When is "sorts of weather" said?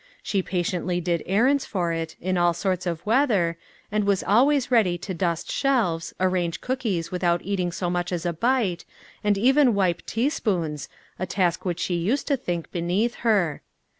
2.55-3.59